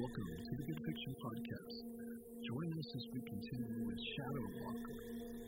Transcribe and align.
Welcome 0.00 0.24
to 0.24 0.56
the 0.56 0.62
Good 0.62 0.80
Fiction 0.86 1.14
Podcast. 1.22 1.84
Join 2.48 2.72
us 2.72 2.88
as 2.96 3.04
we 3.12 3.20
continue 3.20 3.84
with 3.84 4.00
Shadow 4.16 4.48
Walker, 4.64 4.96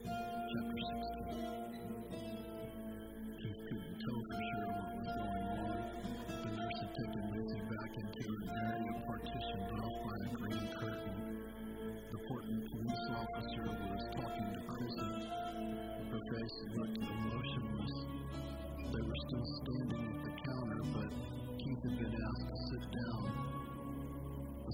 Chapter 0.04 0.76
16. 0.76 1.32
Keith 3.40 3.60
couldn't 3.64 3.96
tell 4.04 4.20
for 4.28 4.36
sure 4.36 4.91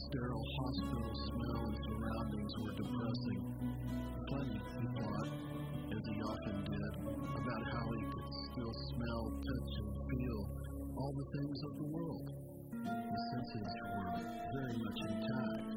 sterile 0.08 0.44
hospital 0.56 1.12
smell 1.28 1.60
and 1.68 1.76
surroundings 1.84 2.52
were 2.64 2.72
depressing. 2.80 3.40
Funny, 4.30 4.56
he 4.56 4.86
thought, 4.96 5.28
as 5.92 6.02
he 6.08 6.16
often 6.24 6.56
did, 6.64 6.92
about 7.36 7.64
how 7.72 7.84
he 7.92 8.02
could 8.08 8.30
still 8.48 8.72
smell, 8.88 9.22
touch, 9.28 9.72
and 9.84 9.92
feel 10.08 10.40
all 10.96 11.12
the 11.12 11.28
things 11.36 11.58
of 11.60 11.72
the 11.76 11.88
world. 11.92 12.26
The 12.88 13.20
senses 13.36 13.72
were 13.84 14.16
very 14.56 14.76
much 14.80 14.98
intact, 15.12 15.76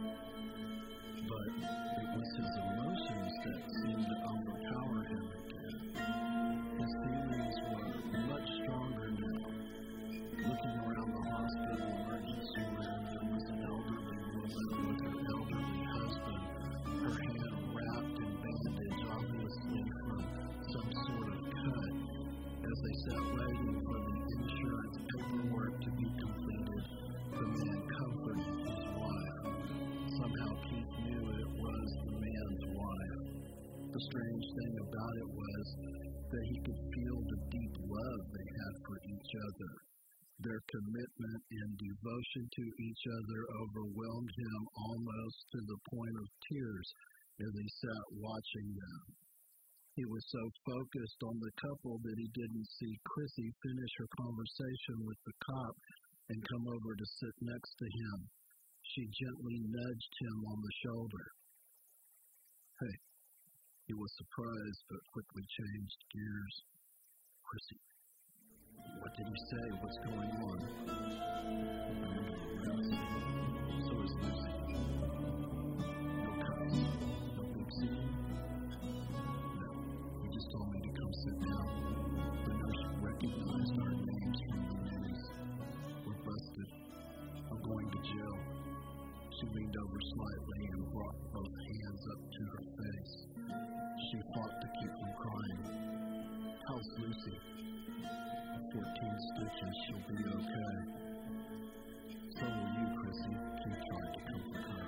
but 1.27 1.52
it 1.99 2.07
was 2.16 2.29
his 2.40 2.54
emotions 2.71 3.34
that 3.43 3.59
seemed 3.84 4.05
to 4.07 4.18
overpower 4.32 4.60
The 33.91 34.07
strange 34.07 34.47
thing 34.55 34.75
about 34.87 35.15
it 35.20 35.29
was 35.35 35.65
that 36.31 36.45
he 36.47 36.57
could 36.63 36.81
feel 36.95 37.20
the 37.27 37.41
deep 37.51 37.75
love 37.75 38.21
they 38.31 38.48
had 38.48 38.75
for 38.87 38.95
each 39.03 39.31
other. 39.35 39.73
Their 40.48 40.63
commitment 40.71 41.41
and 41.59 41.70
devotion 41.75 42.43
to 42.48 42.65
each 42.87 43.03
other 43.11 43.39
overwhelmed 43.51 44.31
him 44.31 44.59
almost 44.79 45.39
to 45.51 45.59
the 45.67 45.79
point 45.91 46.15
of 46.23 46.39
tears 46.48 46.87
as 47.43 47.51
he 47.51 47.67
sat 47.83 48.05
watching 48.15 48.70
them. 48.79 49.03
He 49.99 50.07
was 50.07 50.23
so 50.31 50.43
focused 50.71 51.21
on 51.27 51.43
the 51.43 51.51
couple 51.59 51.99
that 51.99 52.15
he 52.15 52.31
didn't 52.31 52.71
see 52.79 52.95
Chrissy 53.03 53.51
finish 53.59 53.93
her 53.99 54.07
conversation 54.23 55.03
with 55.03 55.20
the 55.27 55.35
cop 55.43 55.76
and 56.31 56.48
come 56.48 56.63
over 56.63 56.95
to 56.95 57.15
sit 57.20 57.35
next 57.43 57.76
to 57.76 57.87
him. 57.91 58.17
She 58.95 59.03
gently 59.20 59.59
nudged 59.67 60.13
him 60.23 60.37
on 60.48 60.59
the 60.63 60.76
shoulder. 60.79 61.26
Hey, 62.79 62.95
he 63.87 63.93
was 63.93 64.12
surprised 64.18 64.84
but 64.90 65.00
quickly 65.13 65.44
changed 65.47 65.97
gears. 66.13 66.56
Chrissy, 67.44 67.79
what 69.01 69.12
did 69.18 69.28
he 69.28 69.38
say? 69.51 69.66
What's 69.81 69.97
going 70.06 70.31
on? 70.47 70.59
So 73.81 73.94
is 74.01 74.13
Lucy. 74.22 74.53
No. 79.59 79.69
He 80.22 80.28
just 80.31 80.47
told 80.51 80.67
me 80.72 80.79
to 80.81 80.91
come 80.95 81.13
sit 81.25 81.38
down. 81.41 81.67
The 82.45 82.53
nurse 82.53 82.84
from 82.88 83.01
the. 83.05 83.22
We're 86.05 86.22
busted. 86.25 86.69
She 89.41 89.47
leaned 89.57 89.75
over 89.75 90.00
slightly 90.13 90.69
and 90.69 90.94
brought 90.94 91.18
both 91.34 91.50
hands 91.50 92.03
up 92.13 92.22
to 92.29 92.41
her 92.46 92.63
face. 92.78 93.16
She 94.06 94.18
fought 94.38 94.53
to 94.62 94.68
keep 94.78 94.94
from 94.94 95.13
crying. 95.18 95.63
How's 96.69 96.85
Lucy? 97.02 97.38
14 98.69 98.85
stitches, 99.34 99.75
she'll 99.81 100.06
be 100.13 100.22
okay. 100.29 100.78
So 102.38 102.46
will 102.46 102.69
you, 102.69 102.88
Chrissy. 103.02 103.34
Keith 103.66 103.81
tried 103.90 104.13
to 104.13 104.22
comfort 104.29 104.62
her. 104.62 104.85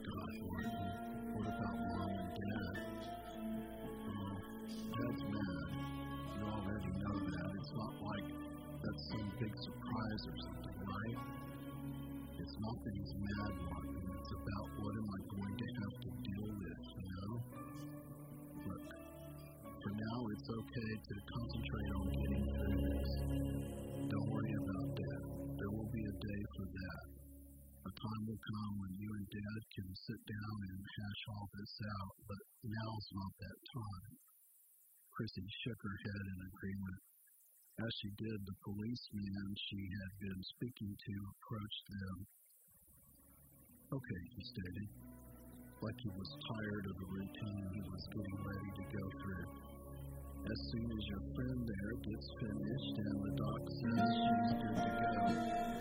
God, 0.00 0.32
Martin, 0.48 0.88
what 1.36 1.44
about 1.44 1.76
Mom 1.76 2.12
and 2.24 2.32
Dad? 2.40 2.74
Oh, 4.00 4.32
Dad's 4.96 5.22
mad. 5.28 5.68
You 6.40 6.44
already 6.56 6.92
know 7.04 7.16
that. 7.20 7.48
It's 7.52 7.72
not 7.76 7.94
like 8.00 8.32
that's 8.80 9.04
some 9.12 9.28
big 9.36 9.52
surprise 9.60 10.22
or 10.24 10.36
something, 10.40 10.76
right? 10.88 11.49
It's 12.50 12.66
not 12.66 12.82
that 12.82 12.94
he's 12.98 13.14
mad, 13.14 13.52
Martin. 13.62 14.10
It's 14.10 14.32
about 14.34 14.66
what 14.82 14.90
am 14.90 15.06
I 15.06 15.20
going 15.38 15.54
to 15.54 15.68
have 15.70 15.94
to 16.02 16.10
deal 16.18 16.50
with, 16.50 16.82
you 16.98 17.06
know? 17.06 17.32
Look, 18.66 18.86
for 18.90 19.92
now, 19.94 20.18
it's 20.34 20.48
okay 20.50 20.92
to 20.98 21.14
concentrate 21.30 21.90
on 21.94 22.06
getting 22.10 22.44
through 22.50 22.78
this. 22.90 23.10
Don't 24.02 24.30
worry 24.34 24.54
about 24.66 24.90
that. 24.98 25.22
There 25.30 25.72
will 25.78 25.90
be 25.94 26.02
a 26.02 26.16
day 26.18 26.42
for 26.58 26.66
that. 26.74 27.04
A 27.86 27.92
time 27.94 28.22
will 28.26 28.42
come 28.42 28.72
when 28.82 28.98
you 28.98 29.10
and 29.14 29.26
Dad 29.30 29.60
can 29.70 29.88
sit 30.10 30.20
down 30.26 30.56
and 30.74 30.80
hash 30.90 31.22
all 31.30 31.46
this 31.54 31.74
out, 31.86 32.14
but 32.26 32.42
now's 32.66 33.08
not 33.14 33.32
that 33.46 33.58
time. 33.78 34.10
Chrissy 35.14 35.46
shook 35.62 35.78
her 35.86 35.98
head 36.02 36.24
in 36.34 36.38
agreement. 36.50 36.98
As 37.78 37.92
she 38.02 38.10
did, 38.18 38.38
the 38.42 38.58
policeman 38.66 39.46
she 39.70 39.80
had 39.86 40.12
been 40.18 40.40
speaking 40.58 40.92
to 40.98 41.14
approached 41.30 41.86
them. 41.94 42.39
Okay, 43.92 44.22
he 44.36 44.42
stated, 44.44 44.88
like 45.82 45.98
he 45.98 46.10
was 46.10 46.30
tired 46.46 46.86
of 46.86 46.94
the 46.94 47.06
routine 47.10 47.66
he 47.74 47.82
was 47.90 48.06
getting 48.14 48.38
ready 48.46 48.70
to 48.78 48.84
go 48.96 49.04
through. 49.18 49.50
As 50.46 50.58
soon 50.70 50.86
as 50.94 51.04
your 51.10 51.22
friend 51.34 51.58
there 51.66 51.94
gets 52.06 52.28
finished 52.38 52.94
and 53.02 53.18
the 53.18 53.34
doc 53.34 53.62
says 53.82 54.10
she's 54.14 54.52
good 54.62 54.78
to 54.78 54.90
go, 54.94 55.10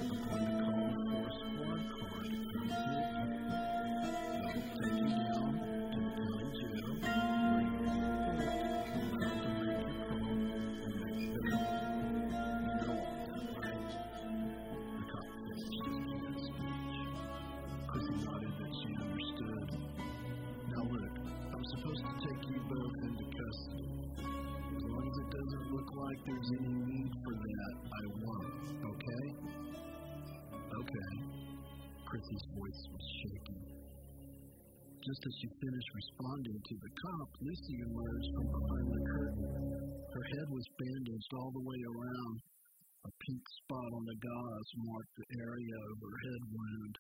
I'm 0.02 0.26
going 0.26 0.42
to 0.42 0.58
call 0.58 0.90
for 1.06 1.22
a 1.22 1.34
squad 1.38 1.82
car 2.02 2.24
to 2.24 2.38
come 2.50 2.68
get 2.68 3.60
you. 3.62 3.69
Voice 32.70 32.86
was 32.94 33.06
shaking. 33.26 33.62
Just 35.02 35.22
as 35.26 35.34
she 35.42 35.50
finished 35.58 35.92
responding 35.96 36.60
to 36.60 36.76
the 36.78 36.92
cop, 37.02 37.30
Lucy 37.42 37.78
emerged 37.82 38.30
from 38.36 38.48
behind 38.52 38.88
the 38.94 39.04
curtain. 39.10 39.50
Her 40.14 40.26
head 40.38 40.50
was 40.54 40.78
bandaged 40.78 41.32
all 41.34 41.52
the 41.56 41.66
way 41.66 41.82
around. 41.82 42.36
A 43.08 43.12
pink 43.26 43.44
spot 43.64 43.90
on 43.96 44.06
the 44.06 44.20
gauze 44.22 44.72
marked 44.86 45.16
the 45.18 45.30
area 45.40 45.78
of 45.90 45.98
her 45.98 46.18
head 46.30 46.44
wound. 46.52 46.96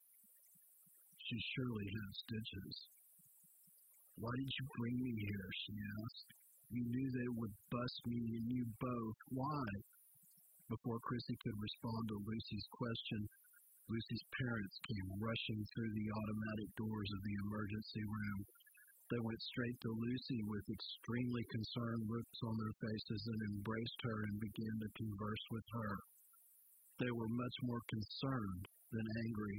She 1.27 1.38
surely 1.53 1.85
had 1.85 2.11
stitches. 2.17 2.75
Why 4.17 4.33
did 4.41 4.49
you 4.49 4.65
bring 4.79 4.95
me 4.97 5.13
here? 5.21 5.49
she 5.67 5.73
asked. 5.77 6.29
You 6.71 6.83
knew 6.88 7.07
they 7.13 7.31
would 7.35 7.53
bust 7.69 7.99
me 8.07 8.21
and 8.41 8.47
you 8.49 8.65
both. 8.79 9.19
Why? 9.38 9.65
Before 10.69 11.01
Chrissy 11.01 11.38
could 11.44 11.57
respond 11.57 12.01
to 12.09 12.25
Lucy's 12.25 12.67
question, 12.73 13.21
Lucy's 13.89 14.25
parents 14.38 14.77
came 14.86 15.09
rushing 15.18 15.62
through 15.65 15.94
the 15.97 16.09
automatic 16.13 16.69
doors 16.77 17.09
of 17.09 17.21
the 17.25 17.36
emergency 17.41 18.06
room. 18.06 18.39
They 19.09 19.21
went 19.25 19.41
straight 19.41 19.77
to 19.81 19.97
Lucy 19.97 20.39
with 20.45 20.69
extremely 20.69 21.41
concerned 21.50 22.06
looks 22.06 22.39
on 22.45 22.56
their 22.62 22.75
faces 22.86 23.21
and 23.33 23.39
embraced 23.50 24.00
her 24.06 24.18
and 24.30 24.45
began 24.45 24.75
to 24.86 24.97
converse 25.01 25.45
with 25.50 25.68
her. 25.74 25.94
They 27.01 27.09
were 27.18 27.33
much 27.33 27.57
more 27.65 27.81
concerned 27.89 28.63
than 28.94 29.06
angry. 29.25 29.57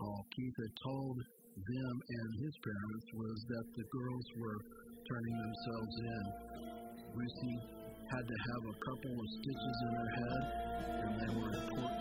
All 0.00 0.24
Keith 0.32 0.56
had 0.56 0.76
told 0.88 1.16
them 1.52 1.94
and 2.08 2.30
his 2.40 2.56
parents 2.64 3.08
was 3.12 3.38
that 3.52 3.66
the 3.76 3.86
girls 3.92 4.28
were 4.40 4.60
turning 5.04 5.36
themselves 5.36 5.96
in. 6.00 6.24
Lucy 7.12 7.54
had 8.08 8.24
to 8.24 8.38
have 8.48 8.64
a 8.72 8.78
couple 8.80 9.14
of 9.20 9.28
stitches 9.36 9.78
in 9.84 9.92
her 9.92 10.10
head, 10.16 10.42
and 11.04 11.12
they 11.20 11.32
were 11.36 11.52
at 11.52 11.91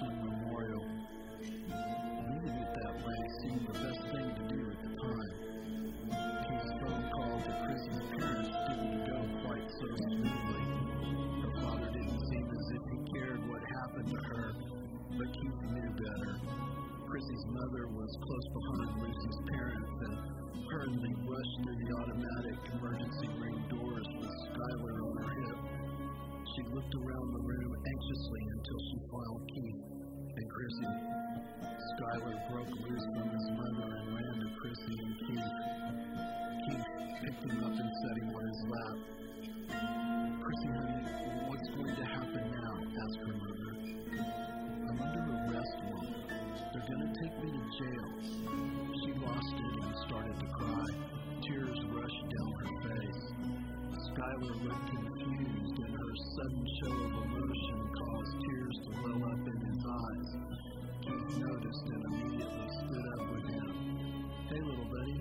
looked 26.81 26.95
around 26.95 27.33
the 27.33 27.43
room 27.45 27.75
anxiously 27.85 28.41
until 28.41 28.79
she 28.89 28.97
found 29.13 29.39
Keith 29.53 29.81
and 30.33 30.45
Chrissy. 30.49 30.91
Skylar 31.61 32.37
broke 32.49 32.73
loose 32.89 33.05
from 33.13 33.29
his 33.29 33.47
mother 33.53 33.89
and 34.01 34.07
ran 34.15 34.35
to 34.41 34.49
Chrissy 34.57 34.95
and 34.97 35.13
Keith. 35.21 35.51
Keith 36.65 36.89
picked 37.21 37.43
him 37.45 37.63
up 37.63 37.75
and 37.77 37.91
set 38.01 38.17
him 38.17 38.29
on 38.33 38.43
his 38.49 38.61
lap. 38.65 38.97
Chrissy, 40.41 40.69
honey, 40.73 41.05
what's 41.45 41.69
going 41.69 41.95
to 41.95 42.05
happen 42.05 42.43
now? 42.49 42.73
asked 42.81 43.21
her 43.29 43.35
mother. 43.37 43.71
I'm 44.89 45.01
under 45.01 45.23
arrest, 45.37 45.77
Mom. 45.85 46.07
They're 46.73 46.87
going 46.87 47.05
to 47.05 47.13
take 47.21 47.35
me 47.43 47.49
to 47.51 47.63
jail. 47.77 48.09
She 49.05 49.11
lost 49.21 49.53
it 49.53 49.73
and 49.85 49.95
started 50.07 50.39
to 50.39 50.47
cry. 50.57 50.87
Tears 51.45 51.79
rushed 51.93 52.25
down 52.33 52.51
her 52.57 52.73
face. 52.89 53.23
Skylar 54.11 54.55
looked 54.63 54.87
confused, 54.89 55.90
her 56.11 56.19
sudden 56.35 56.65
show 56.83 56.91
of 56.91 57.13
emotion 57.23 57.79
caused 57.95 58.35
tears 58.43 58.77
to 58.83 58.91
well 58.99 59.23
up 59.31 59.43
in 59.47 59.59
his 59.63 59.79
eyes. 59.79 60.29
Keith 60.99 61.39
noticed 61.39 61.87
and 61.87 62.03
immediately 62.03 62.67
stood 62.67 63.05
up 63.15 63.23
with 63.31 63.47
him. 63.47 63.71
Hey, 64.51 64.59
little 64.59 64.91
buddy, 64.91 65.19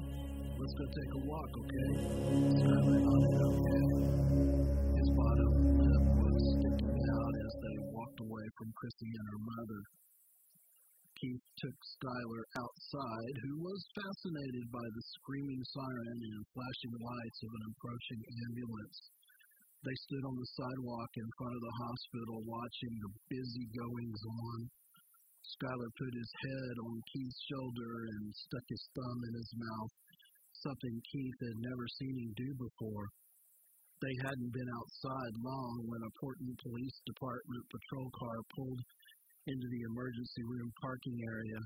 let's 0.59 0.75
go 0.75 0.87
take 0.91 1.13
a 1.15 1.23
walk, 1.31 1.53
okay? 1.63 1.91
Skylar 2.59 2.99
nodded 3.07 3.43
okay. 3.55 3.87
His 4.99 5.09
bottom 5.15 5.53
lip 5.79 6.05
was 6.11 6.39
sticking 6.59 6.99
out 7.07 7.35
as 7.39 7.55
they 7.55 7.77
walked 7.95 8.19
away 8.27 8.47
from 8.59 8.75
Chrissy 8.75 9.11
and 9.15 9.27
her 9.31 9.43
mother. 9.47 9.81
Keith 11.23 11.47
took 11.55 11.79
Skylar 12.03 12.43
outside, 12.67 13.35
who 13.47 13.63
was 13.63 13.95
fascinated 13.95 14.67
by 14.75 14.87
the 14.91 15.05
screaming 15.23 15.63
siren 15.71 16.19
and 16.19 16.51
flashing 16.51 16.95
lights 16.99 17.41
of 17.47 17.51
an 17.55 17.65
approaching 17.79 18.23
ambulance. 18.51 18.99
They 19.81 19.97
stood 20.05 20.25
on 20.29 20.37
the 20.37 20.53
sidewalk 20.61 21.13
in 21.17 21.29
front 21.41 21.57
of 21.57 21.63
the 21.65 21.79
hospital 21.89 22.45
watching 22.45 22.95
the 23.01 23.13
busy 23.33 23.65
goings 23.73 24.23
on. 24.29 24.59
Skylar 25.57 25.93
put 25.97 26.13
his 26.13 26.33
head 26.45 26.77
on 26.85 27.09
Keith's 27.09 27.41
shoulder 27.49 27.93
and 28.13 28.29
stuck 28.45 28.67
his 28.69 28.85
thumb 28.93 29.21
in 29.25 29.35
his 29.41 29.53
mouth, 29.57 29.93
something 30.53 31.01
Keith 31.09 31.41
had 31.41 31.65
never 31.65 31.87
seen 31.97 32.13
him 32.13 32.33
do 32.37 32.51
before. 32.61 33.09
They 34.05 34.17
hadn't 34.21 34.53
been 34.53 34.69
outside 34.69 35.35
long 35.41 35.89
when 35.89 36.05
a 36.05 36.17
Portland 36.21 36.61
Police 36.61 36.99
Department 37.09 37.65
patrol 37.73 38.09
car 38.21 38.37
pulled 38.53 38.81
into 39.49 39.65
the 39.65 39.85
emergency 39.89 40.45
room 40.45 40.69
parking 40.77 41.19
area. 41.25 41.61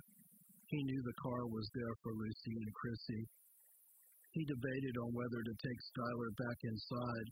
He 0.70 0.86
knew 0.86 1.02
the 1.02 1.18
car 1.18 1.50
was 1.50 1.66
there 1.74 1.94
for 2.02 2.14
Lucy 2.14 2.54
and 2.62 2.74
Chrissy. 2.78 3.22
He 4.38 4.46
debated 4.46 4.94
on 5.02 5.10
whether 5.14 5.42
to 5.42 5.54
take 5.66 5.80
Skylar 5.90 6.30
back 6.38 6.58
inside. 6.62 7.28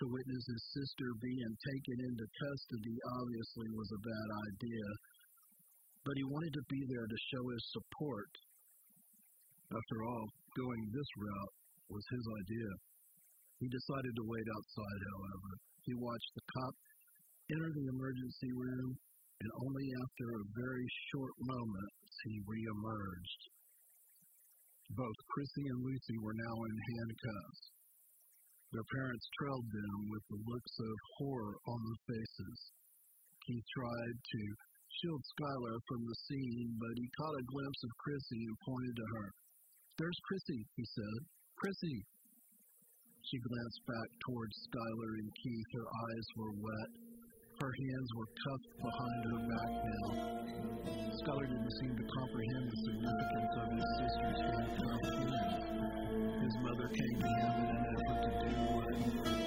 To 0.00 0.08
witness 0.08 0.44
his 0.48 0.64
sister 0.80 1.12
being 1.20 1.52
taken 1.60 1.98
into 2.08 2.24
custody 2.24 2.96
obviously 3.20 3.68
was 3.76 3.90
a 3.92 4.00
bad 4.00 4.28
idea, 4.48 4.86
but 6.08 6.16
he 6.16 6.24
wanted 6.24 6.56
to 6.56 6.64
be 6.72 6.80
there 6.88 7.04
to 7.04 7.26
show 7.28 7.44
his 7.52 7.64
support. 7.68 8.32
After 9.68 9.98
all, 10.08 10.24
going 10.56 10.82
this 10.88 11.10
route 11.20 11.54
was 11.92 12.04
his 12.16 12.24
idea. 12.24 12.70
He 13.60 13.68
decided 13.68 14.16
to 14.16 14.24
wait 14.24 14.48
outside, 14.56 15.00
however. 15.04 15.52
He 15.84 15.92
watched 16.00 16.32
the 16.32 16.48
cop 16.48 16.74
enter 17.52 17.70
the 17.76 17.92
emergency 17.92 18.50
room 18.56 18.96
and 18.96 19.50
only 19.52 19.86
after 20.00 20.26
a 20.32 20.52
very 20.56 20.88
short 21.12 21.34
moment 21.44 21.92
he 22.24 22.40
reemerged. 22.48 23.40
Both 24.96 25.18
Chrissy 25.28 25.64
and 25.68 25.80
Lucy 25.84 26.16
were 26.24 26.40
now 26.40 26.56
in 26.56 26.76
handcuffs. 26.88 27.79
Their 28.70 28.86
parents 28.94 29.26
trailed 29.34 29.66
them 29.66 29.96
with 30.14 30.24
the 30.30 30.42
looks 30.46 30.74
of 30.78 30.94
horror 31.18 31.58
on 31.66 31.78
their 31.82 32.02
faces. 32.14 32.58
Keith 33.42 33.66
tried 33.74 34.16
to 34.22 34.42
shield 35.00 35.22
Skylar 35.34 35.78
from 35.90 36.06
the 36.06 36.18
scene, 36.30 36.70
but 36.78 36.94
he 36.94 37.16
caught 37.18 37.40
a 37.40 37.50
glimpse 37.50 37.82
of 37.82 37.98
Chrissy 37.98 38.42
and 38.46 38.58
pointed 38.62 38.94
to 38.94 39.06
her. 39.18 39.28
There's 39.98 40.20
Chrissy, 40.22 40.60
he 40.76 40.84
said. 40.86 41.18
Chrissy! 41.58 41.98
She 43.26 43.38
glanced 43.42 43.82
back 43.90 44.10
towards 44.26 44.54
Skylar 44.70 45.12
and 45.18 45.30
Keith. 45.42 45.70
Her 45.74 45.88
eyes 45.90 46.28
were 46.38 46.54
wet. 46.62 47.09
Her 47.60 47.72
hands 47.76 48.10
were 48.16 48.24
cuffed 48.24 48.72
behind 48.80 49.20
her 49.28 49.40
back 49.52 49.72
now. 49.84 50.08
Skylar 51.12 51.44
didn't 51.44 51.72
seem 51.76 51.92
to 51.92 52.04
comprehend 52.08 52.64
the 52.72 52.76
significance 52.88 53.52
of 53.60 53.66
his 53.76 53.84
sister's 54.00 54.40
handcuffed 54.48 55.12
hands. 55.20 56.40
His 56.40 56.54
mother 56.64 56.88
came 56.88 57.20
to 57.20 57.28
him 57.28 57.52
in 57.60 57.68
an 57.76 57.84
effort 58.00 58.20
to 58.24 58.32
do 58.40 58.56
what 58.72 59.39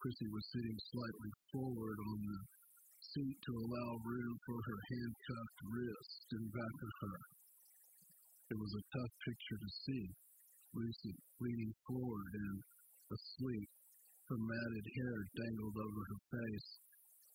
Chrissy 0.00 0.32
was 0.32 0.48
sitting 0.48 0.78
slightly 0.80 1.32
forward 1.52 1.98
on 2.00 2.18
the 2.24 2.40
seat 3.04 3.36
to 3.36 3.52
allow 3.52 3.90
room 4.00 4.34
for 4.48 4.56
her 4.56 4.80
handcuffed 4.88 5.60
wrist 5.68 6.24
in 6.40 6.44
back 6.56 6.76
of 6.80 6.94
her. 7.04 7.20
It 8.48 8.56
was 8.56 8.72
a 8.80 8.88
tough 8.96 9.14
picture 9.28 9.60
to 9.60 9.70
see. 9.84 10.04
Lucy 10.72 11.12
leaning 11.44 11.74
forward 11.84 12.32
and 12.32 12.58
asleep, 13.12 13.70
her 14.32 14.40
matted 14.40 14.86
hair 14.88 15.18
dangled 15.36 15.76
over 15.76 16.02
her 16.08 16.22
face. 16.32 16.70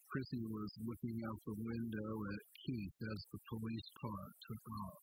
Chrissy 0.09 0.41
was 0.49 0.71
looking 0.89 1.21
out 1.21 1.41
the 1.45 1.61
window 1.69 2.13
at 2.33 2.49
Keith 2.65 2.97
as 3.13 3.21
the 3.29 3.41
police 3.45 3.89
car 4.01 4.25
took 4.41 4.65
off. 4.89 5.01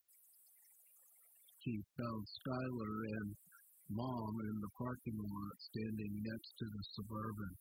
Keith 1.63 1.89
found 1.95 2.27
Skylar 2.27 2.97
and 3.23 3.29
Mom 3.91 4.35
in 4.39 4.57
the 4.63 4.73
parking 4.79 5.19
lot 5.19 5.57
standing 5.59 6.15
next 6.23 6.51
to 6.59 6.67
the 6.71 6.85
Suburban. 6.95 7.55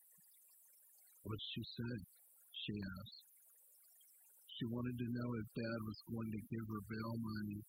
What'd 1.23 1.41
she 1.53 1.63
say? 1.63 1.95
She 2.51 2.73
asked. 2.77 3.23
She 4.57 4.65
wanted 4.69 4.97
to 4.97 5.09
know 5.09 5.29
if 5.41 5.47
Dad 5.57 5.79
was 5.81 6.01
going 6.05 6.29
to 6.29 6.41
give 6.53 6.65
her 6.69 6.83
bail 6.85 7.15
money. 7.17 7.61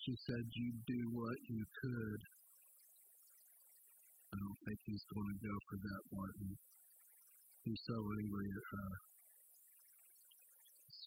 She 0.00 0.14
said 0.24 0.42
you'd 0.56 0.82
do 0.88 1.02
what 1.12 1.38
you 1.52 1.64
could. 1.84 2.20
I 4.32 4.36
don't 4.40 4.60
think 4.64 4.78
he's 4.88 5.06
going 5.12 5.28
to 5.28 5.40
go 5.44 5.56
for 5.68 5.76
that, 5.76 6.02
Martin. 6.08 6.56
He's 7.68 7.82
so 7.84 7.96
angry 8.00 8.48
at 8.48 8.66
her. 8.72 9.11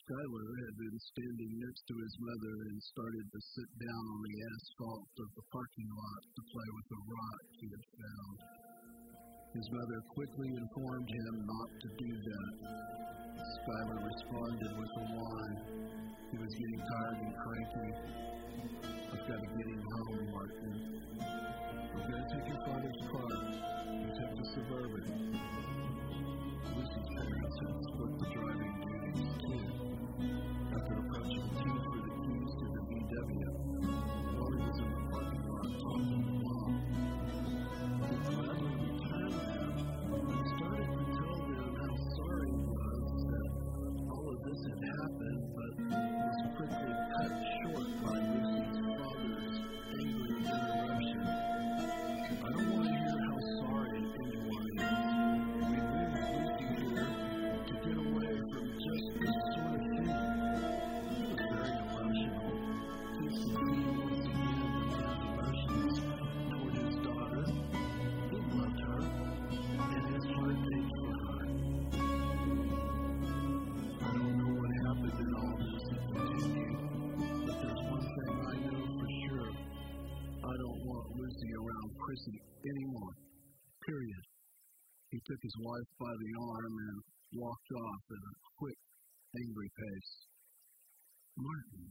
Skylar 0.05 0.53
had 0.69 0.77
been 0.77 0.99
standing 1.01 1.53
next 1.65 1.81
to 1.89 1.95
his 1.97 2.13
mother 2.21 2.55
and 2.69 2.77
started 2.93 3.25
to 3.25 3.39
sit 3.41 3.69
down 3.81 4.03
on 4.05 4.21
the 4.21 4.37
asphalt 4.53 5.09
of 5.17 5.29
the 5.33 5.45
parking 5.49 5.89
lot 5.89 6.21
to 6.29 6.41
play 6.45 6.69
with 6.77 6.89
a 6.93 7.01
rock 7.09 7.41
he 7.57 7.65
had 7.73 7.85
found. 7.97 8.37
His 9.57 9.65
mother 9.73 9.99
quickly 10.13 10.49
informed 10.61 11.09
him 11.09 11.35
not 11.49 11.69
to 11.81 11.89
do 11.97 12.11
that. 12.21 12.53
Skylar 13.57 13.97
responded 14.05 14.73
with 14.77 14.93
a 14.93 15.05
whine. 15.09 15.59
He 16.29 16.37
was 16.37 16.53
getting 16.53 16.81
tired 16.85 17.19
and 17.25 17.33
cranky. 17.41 17.89
I've 19.09 19.25
got 19.25 19.41
to 19.41 19.49
get 19.57 19.67
him 19.73 19.83
home, 19.89 20.25
Martin. 20.29 20.73
I've 21.17 22.05
going 22.05 22.21
to 22.21 22.29
take 22.29 22.45
your 22.45 22.61
father's 22.61 23.01
car. 23.09 23.33
He 23.89 24.09
took 24.21 24.31
the 24.37 24.45
Suburban. 24.53 25.34
His 85.45 85.61
wife 85.61 85.91
by 86.01 86.09
the 86.09 86.31
arm 86.41 86.73
and 86.73 86.97
walked 87.37 87.71
off 87.77 88.03
at 88.09 88.23
a 88.25 88.35
quick, 88.57 88.81
angry 89.37 89.69
pace. 89.77 90.13
Martin, 91.37 91.85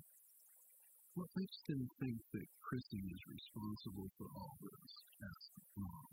what 1.15 1.31
makes 1.39 1.59
them 1.71 1.87
think 2.03 2.19
that 2.35 2.59
Chrissy 2.67 2.99
is 2.99 3.31
responsible 3.31 4.11
for 4.19 4.27
all 4.27 4.59
this? 4.59 4.93
asked 5.23 5.55
Mom. 5.79 6.11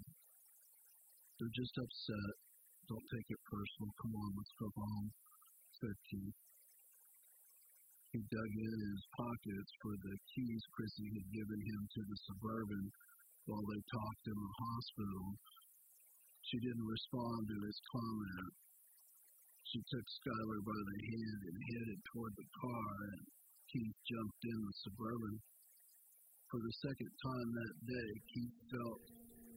They're 1.41 1.57
just 1.57 1.73
upset. 1.81 2.33
Don't 2.85 3.09
take 3.09 3.29
it 3.33 3.49
personal. 3.49 3.89
Come 3.97 4.13
on, 4.21 4.29
let's 4.37 4.55
go 4.61 4.69
home, 4.77 5.09
said 5.81 5.97
Keith. 6.13 6.37
He 8.13 8.21
dug 8.21 8.51
in 8.53 8.77
his 8.85 9.03
pockets 9.17 9.71
for 9.81 9.97
the 9.97 10.15
keys 10.29 10.63
Chrissy 10.77 11.09
had 11.09 11.27
given 11.33 11.61
him 11.65 11.81
to 11.89 12.01
the 12.05 12.17
Suburban 12.21 12.85
while 13.49 13.65
they 13.65 13.81
talked 13.89 14.25
in 14.29 14.37
the 14.37 14.53
hospital. 14.61 15.25
She 16.51 16.59
didn't 16.59 16.83
respond 16.83 17.47
to 17.47 17.57
his 17.63 17.79
comment. 17.95 18.51
She 19.71 19.79
took 19.87 20.03
Skylar 20.03 20.59
by 20.67 20.79
the 20.83 20.99
hand 20.99 21.41
and 21.47 21.57
headed 21.63 21.99
toward 22.11 22.33
the 22.35 22.49
car, 22.59 22.91
and 23.15 23.23
Keith 23.71 23.95
jumped 24.03 24.43
in 24.43 24.59
the 24.59 24.75
Suburban. 24.83 25.39
For 26.51 26.59
the 26.59 26.75
second 26.83 27.07
time 27.07 27.49
that 27.55 27.75
day, 27.87 28.09
Keith 28.35 28.57
felt 28.67 29.03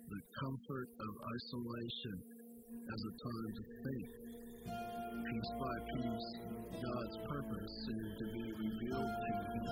the 0.07 0.23
comfort 0.39 0.89
of 1.03 1.13
isolation 1.35 2.17
as 2.63 3.01
a 3.11 3.15
time 3.27 3.51
to 3.59 3.65
think. 3.75 4.07
Piece 5.35 5.53
by 5.59 5.77
piece, 5.99 6.31
God's 6.79 7.17
purpose 7.27 7.73
seemed 7.91 8.15
to 8.23 8.27
be 8.39 8.47
revealed 8.55 9.15
to 9.19 9.31
him. 9.51 9.67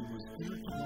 He 0.00 0.04
was 0.16 0.24
intertwined 0.40 0.85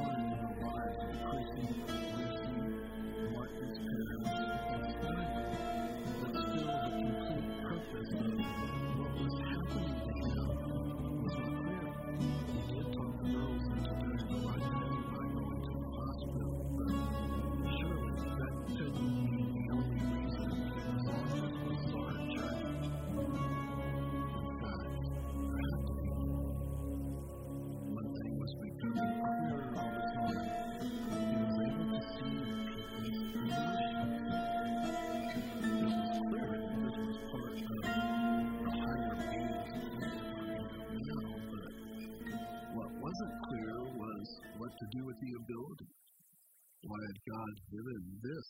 God 47.51 47.59
given 47.67 48.03
this 48.23 48.49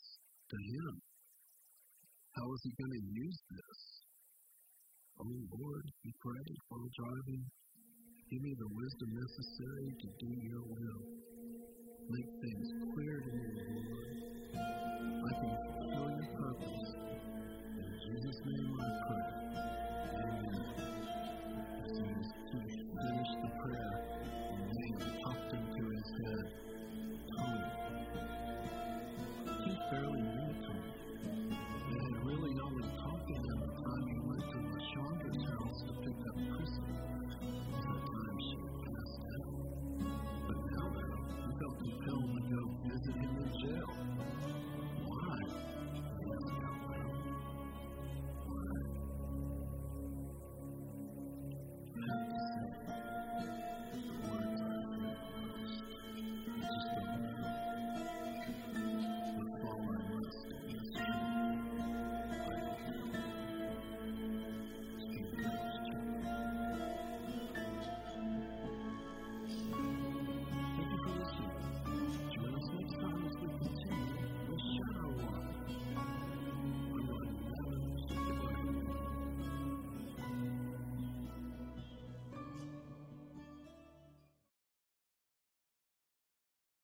to 0.49 0.57
him? 0.57 0.93
How 2.37 2.45
was 2.45 2.61
he 2.63 2.71
going 2.77 2.93
to 2.93 3.05
use 3.17 3.39
this? 3.49 3.79
Oh 5.17 5.25
Lord, 5.25 5.85
he 6.03 6.11
prayed 6.21 6.57
while 6.69 6.89
driving, 7.01 7.43
give 8.29 8.41
me 8.41 8.53
the 8.57 8.69
wisdom 8.69 9.09
necessary 9.17 9.89
to 10.01 10.07
do 10.21 10.29
your 10.37 10.65
will. 10.69 11.03
Make 12.13 12.29
things 12.45 12.67